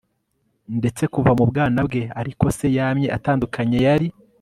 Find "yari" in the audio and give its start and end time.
3.87-4.07